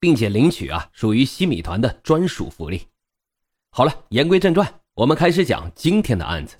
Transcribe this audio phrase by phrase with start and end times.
[0.00, 2.82] 并且领取啊，属于西米团的专属福利。
[3.70, 6.56] 好了，言归正传，我们开始讲今天的案子。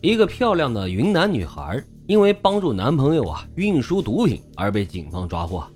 [0.00, 5.66] 一个漂亮的云南女孩，因为帮助男朋友啊运输毒品而被警方抓获。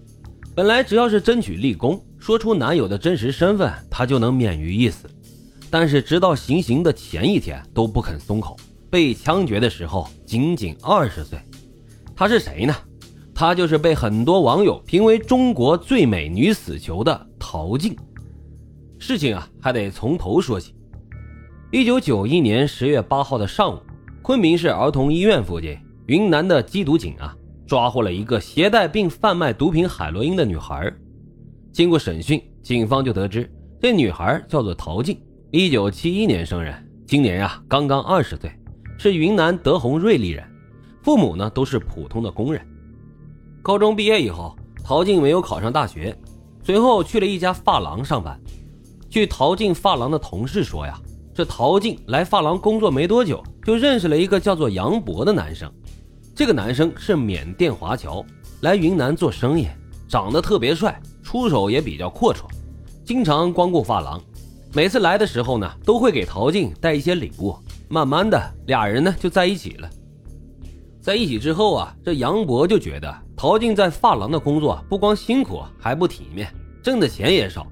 [0.55, 5.11] 本来只要是争取立功，说出男友的真实身份，她就能免于一死。
[5.71, 8.57] 但是直到行刑的前一天都不肯松口，
[8.91, 11.39] 被枪决的时候仅仅二十岁。
[12.15, 12.75] 她是谁呢？
[13.43, 17.93] 她就是被很多网友评为中国最美女死囚的陶静。
[19.01, 20.73] 事情啊，还得从头说起。
[21.73, 23.81] 一九九一年十月八号的上午，
[24.23, 30.95] 昆明市儿童医院附近，云南的缉毒警啊，抓获了一个携带并贩卖毒品海洛因的女孩。
[31.73, 36.73] 经过审讯，警方就得知这女孩叫做陶静，一九七一年生人，
[37.09, 38.53] 今年呀刚刚二十岁，
[39.01, 40.49] 是云南德宏瑞丽人，
[41.03, 42.65] 父母呢都是普通的工人。
[43.63, 46.17] 高中毕业以后，陶静没有考上大学，
[46.65, 48.37] 随后去了一家发廊上班。
[49.09, 51.01] 据陶静发廊的同事说呀，
[51.33, 55.73] 这陶静来发廊工作没多久，就认识了一个叫做杨博的男生。
[56.35, 58.25] 这个男生是缅甸华侨，
[58.63, 59.69] 来云南做生意，
[60.09, 62.47] 长得特别帅，出手也比较阔绰，
[63.05, 64.21] 经常光顾发廊。
[64.73, 67.55] 每次来的时候呢，都会给陶静带一些礼物。
[67.89, 69.89] 慢慢的，俩人呢就在一起了。
[71.01, 73.15] 在一起之后啊，这杨博就觉得。
[73.43, 76.49] 陶静在发廊的工作不光辛苦，还不体面，
[76.81, 77.67] 挣的钱也少，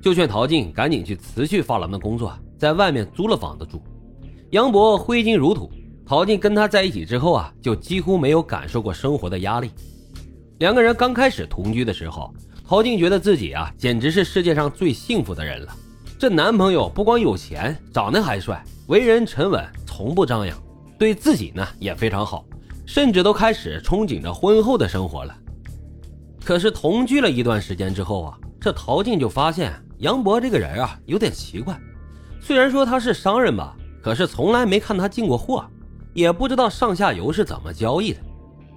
[0.00, 3.82] 就劝陶静赶紧去辞去发廊的工作，在外面租了房子住。
[4.52, 5.70] 杨博挥金如土，
[6.06, 9.70] 陶静跟他在一起之后啊，就几乎没有感受过生活的压力。
[10.60, 12.32] 两个人刚开始同居的时候，
[12.66, 15.76] 陶静觉得自己啊，简直是世界上最幸福的人了。
[16.18, 20.56] 这男朋友不光有钱，长得还帅，为人沉稳，从不张扬，
[20.98, 22.42] 对自己呢也非常好。
[22.92, 25.32] 甚至都开始憧憬着婚后的生活了。
[26.44, 31.78] 可是同居了一段时间之后啊，这陶静就发现杨博这个人啊有点奇怪。
[32.40, 35.64] 虽然说他是商人吧，可是从来没看他进过货，
[36.14, 38.18] 也不知道上下游是怎么交易的，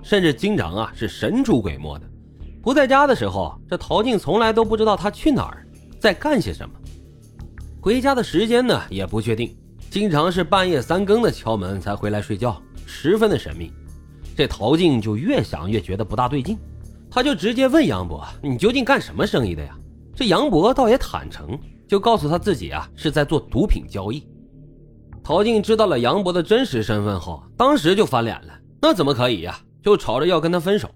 [0.03, 2.07] 甚至经常啊是神出鬼没的。
[2.61, 5.65] 不在家的时候，这陶静从来都不知道他去哪儿，
[5.99, 6.75] 在干些什么。
[7.81, 9.57] 回家的时间呢也不确定，
[9.89, 13.73] 经常是半夜三更的敲门才回来睡觉，十分的神秘。
[14.35, 16.57] 这陶静就越想越觉得不大对劲，
[17.09, 19.77] 他就直接问杨博：“你究竟干什么生意的呀？”
[20.15, 21.57] 这杨博倒也坦诚，
[21.87, 24.25] 就告诉他自己啊是在做毒品交易。
[25.23, 29.59] 陶静知道了杨博的真实身份后，当时就翻脸了，那怎么可以呀？
[29.81, 30.89] 就吵着要跟他分手。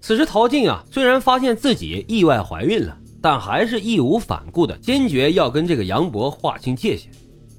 [0.00, 7.10] 此时陶静啊虽然发现自己意外怀孕了，但还是义无反顾的坚决要跟这个杨博划清界限，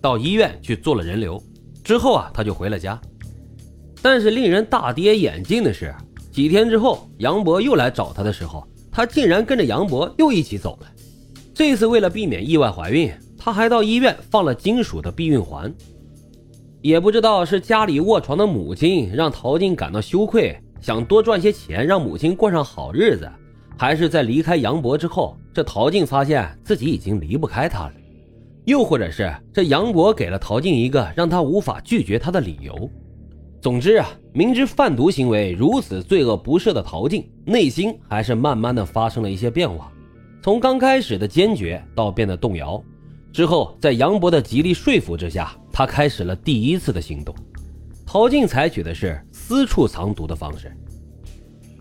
[0.02, 1.42] 到医院去做了人流。
[1.84, 3.00] 之后啊他就回了家。
[4.04, 5.96] 但是令人大跌眼镜的是，
[6.30, 10.88] 几天之后，杨博又来找他的时候，他竟然跟着杨博又一起走了。
[11.54, 15.74] 这次为了避免意外怀孕，他还到医院放了金属的避孕环。
[16.82, 23.32] 也不知道是家里卧床的母亲让陶静感到羞愧，想多赚些钱让母亲过上好日子，
[23.78, 27.94] 还是在离开杨博之后，这陶静发现自己已经离不开他了，
[28.66, 32.90] 又或者是这杨博给了陶静一个让他无法拒绝他的理由。
[33.64, 39.90] 总之啊，明知贩毒行为如此罪恶不赦的陶静，内心还是慢慢的发生了一些变化。
[40.42, 42.84] 从刚开始的坚决到变得动摇，
[43.32, 47.34] 之后在杨博的极力说服之下，他开始了第一次的行动。
[48.06, 50.70] 陶静采取的是私处藏毒的方式。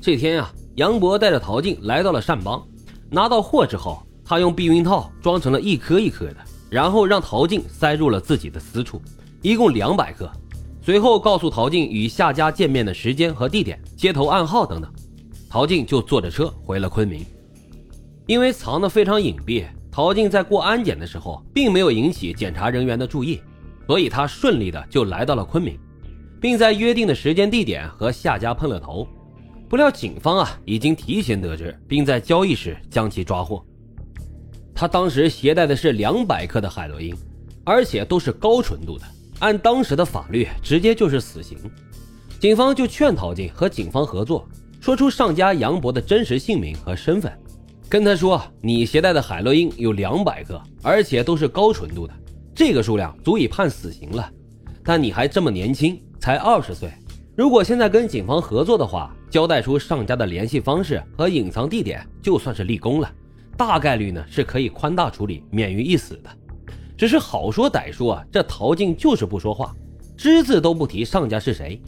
[0.00, 2.64] 这天啊，杨博带着陶静来到了善邦，
[3.10, 6.36] 拿到货之后，他用避孕套装成了一颗一颗的，
[6.70, 9.02] 然后让陶静塞入了自己的私处，
[9.42, 10.30] 一共两百克。
[10.84, 14.92] 随后告诉陶静与夏家见面的时间和地点、接头暗号等等，
[15.48, 17.24] 陶静就坐着车回了昆明。
[18.26, 23.40] 因为藏得非常隐蔽，陶静在过安检的时候并没有引起检查人员的注意，
[23.86, 25.78] 所以他顺利的就来到了昆明，
[26.40, 29.06] 并在约定的时间地点和夏家碰了头。
[29.68, 33.64] 不料警方啊已经提前得知，并在交易时将其抓获。
[34.74, 37.14] 他当时携带的是两百克的海洛因，
[37.64, 39.04] 而且都是高纯度的。
[39.42, 41.58] 按当时的法律，直接就是死刑。
[42.38, 44.48] 警方就劝陶静和警方合作，
[44.80, 47.32] 说出上家杨博的真实姓名和身份。
[47.88, 52.14] 跟他说你携带的海洛因有两百克，而且都是高纯度的，
[52.54, 54.30] 这个数量足以判死刑了。
[54.84, 56.92] 但你还这么年轻，才二十岁，
[57.36, 63.10] 如果现在跟警方合作的话，交代出上家的联系方式和隐藏地点，就算是立功了，
[63.56, 66.30] 大概率呢是可以宽大处理，免于一死的。
[67.02, 69.74] 只是好说歹说啊，这陶静就是不说话，
[70.16, 71.82] 只字都不提上家是谁。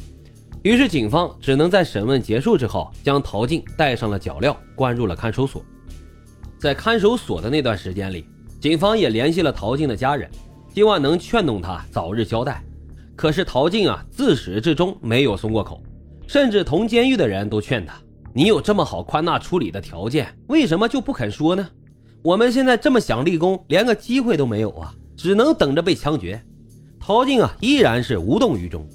[0.65, 5.65] 于是警方只能在审问结束之后，将陶静带上了脚镣，关入了看守所。
[6.59, 8.27] 在看守所的那段时间里，
[8.61, 10.29] 警方也联系了陶静的家人，
[10.75, 12.61] 希望能劝动他早日交代。
[13.15, 15.81] 可是陶静啊，自始至终没有松过口，
[16.27, 17.95] 甚至同监狱的人都劝他
[18.35, 21.65] ：“你有这么好宽大处理的条件，为什么就不肯说呢？
[22.21, 26.43] 我们现在这么想立功，连个机会都没有啊，只能等着被枪决。”
[26.99, 28.89] 陶静啊，依然是无动于衷。